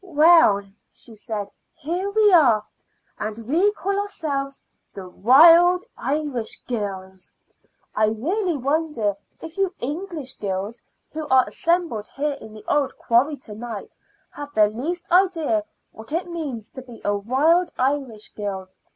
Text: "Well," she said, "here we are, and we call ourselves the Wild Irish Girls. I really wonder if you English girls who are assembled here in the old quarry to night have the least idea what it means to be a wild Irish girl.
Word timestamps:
"Well," 0.03 0.65
she 0.91 1.13
said, 1.13 1.51
"here 1.75 2.09
we 2.09 2.33
are, 2.33 2.65
and 3.19 3.37
we 3.47 3.71
call 3.73 3.99
ourselves 3.99 4.63
the 4.95 5.07
Wild 5.07 5.83
Irish 5.95 6.59
Girls. 6.63 7.31
I 7.95 8.07
really 8.07 8.57
wonder 8.57 9.15
if 9.41 9.59
you 9.59 9.71
English 9.77 10.37
girls 10.37 10.81
who 11.11 11.27
are 11.27 11.45
assembled 11.45 12.07
here 12.15 12.33
in 12.41 12.51
the 12.51 12.65
old 12.67 12.97
quarry 12.97 13.37
to 13.45 13.53
night 13.53 13.93
have 14.31 14.51
the 14.55 14.69
least 14.69 15.05
idea 15.11 15.63
what 15.91 16.11
it 16.11 16.27
means 16.27 16.67
to 16.69 16.81
be 16.81 16.99
a 17.05 17.15
wild 17.15 17.71
Irish 17.77 18.29
girl. 18.29 18.69